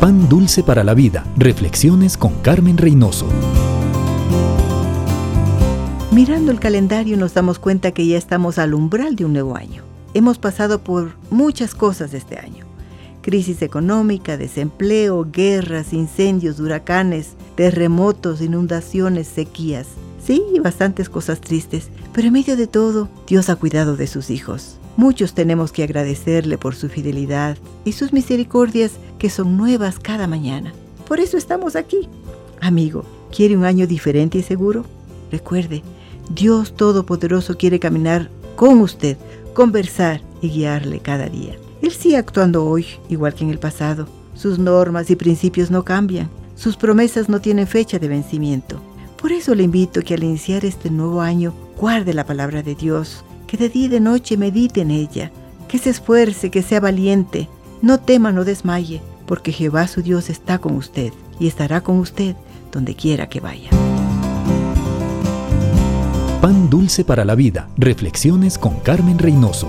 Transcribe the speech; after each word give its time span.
Pan 0.00 0.28
Dulce 0.28 0.62
para 0.62 0.84
la 0.84 0.94
Vida. 0.94 1.24
Reflexiones 1.36 2.16
con 2.16 2.32
Carmen 2.34 2.78
Reynoso. 2.78 3.26
Mirando 6.12 6.52
el 6.52 6.60
calendario 6.60 7.16
nos 7.16 7.34
damos 7.34 7.58
cuenta 7.58 7.90
que 7.90 8.06
ya 8.06 8.16
estamos 8.16 8.58
al 8.58 8.74
umbral 8.74 9.16
de 9.16 9.24
un 9.24 9.32
nuevo 9.32 9.56
año. 9.56 9.82
Hemos 10.14 10.38
pasado 10.38 10.84
por 10.84 11.16
muchas 11.30 11.74
cosas 11.74 12.14
este 12.14 12.38
año. 12.38 12.64
Crisis 13.22 13.60
económica, 13.60 14.36
desempleo, 14.36 15.26
guerras, 15.32 15.92
incendios, 15.92 16.60
huracanes, 16.60 17.32
terremotos, 17.56 18.40
inundaciones, 18.40 19.26
sequías. 19.26 19.88
Sí, 20.28 20.42
bastantes 20.62 21.08
cosas 21.08 21.40
tristes, 21.40 21.88
pero 22.12 22.26
en 22.26 22.34
medio 22.34 22.54
de 22.54 22.66
todo, 22.66 23.08
Dios 23.26 23.48
ha 23.48 23.56
cuidado 23.56 23.96
de 23.96 24.06
sus 24.06 24.28
hijos. 24.28 24.76
Muchos 24.98 25.32
tenemos 25.32 25.72
que 25.72 25.82
agradecerle 25.82 26.58
por 26.58 26.74
su 26.74 26.90
fidelidad 26.90 27.56
y 27.86 27.92
sus 27.92 28.12
misericordias 28.12 28.92
que 29.18 29.30
son 29.30 29.56
nuevas 29.56 29.98
cada 29.98 30.26
mañana. 30.26 30.74
Por 31.06 31.18
eso 31.18 31.38
estamos 31.38 31.76
aquí. 31.76 32.10
Amigo, 32.60 33.06
¿quiere 33.34 33.56
un 33.56 33.64
año 33.64 33.86
diferente 33.86 34.36
y 34.36 34.42
seguro? 34.42 34.84
Recuerde, 35.32 35.82
Dios 36.28 36.76
Todopoderoso 36.76 37.56
quiere 37.56 37.80
caminar 37.80 38.28
con 38.54 38.82
usted, 38.82 39.16
conversar 39.54 40.20
y 40.42 40.50
guiarle 40.50 41.00
cada 41.00 41.30
día. 41.30 41.56
Él 41.80 41.92
sigue 41.92 42.18
actuando 42.18 42.66
hoy, 42.66 42.84
igual 43.08 43.32
que 43.32 43.44
en 43.44 43.50
el 43.50 43.58
pasado. 43.58 44.06
Sus 44.34 44.58
normas 44.58 45.08
y 45.08 45.16
principios 45.16 45.70
no 45.70 45.86
cambian. 45.86 46.28
Sus 46.54 46.76
promesas 46.76 47.30
no 47.30 47.40
tienen 47.40 47.66
fecha 47.66 47.98
de 47.98 48.08
vencimiento. 48.08 48.87
Por 49.20 49.32
eso 49.32 49.54
le 49.54 49.64
invito 49.64 50.02
que 50.02 50.14
al 50.14 50.22
iniciar 50.22 50.64
este 50.64 50.90
nuevo 50.90 51.20
año 51.20 51.52
guarde 51.76 52.14
la 52.14 52.24
palabra 52.24 52.62
de 52.62 52.76
Dios, 52.76 53.24
que 53.48 53.56
de 53.56 53.68
día 53.68 53.86
y 53.86 53.88
de 53.88 54.00
noche 54.00 54.36
medite 54.36 54.82
en 54.82 54.92
ella, 54.92 55.32
que 55.66 55.78
se 55.78 55.90
esfuerce, 55.90 56.50
que 56.50 56.62
sea 56.62 56.78
valiente, 56.78 57.48
no 57.82 57.98
tema, 57.98 58.30
no 58.30 58.44
desmaye, 58.44 59.02
porque 59.26 59.52
Jehová 59.52 59.88
su 59.88 60.02
Dios 60.02 60.30
está 60.30 60.58
con 60.58 60.76
usted 60.76 61.12
y 61.40 61.48
estará 61.48 61.80
con 61.80 61.98
usted 61.98 62.36
donde 62.70 62.94
quiera 62.94 63.28
que 63.28 63.40
vaya. 63.40 63.70
Pan 66.40 66.70
dulce 66.70 67.04
para 67.04 67.24
la 67.24 67.34
vida. 67.34 67.68
Reflexiones 67.76 68.58
con 68.58 68.78
Carmen 68.80 69.18
Reynoso. 69.18 69.68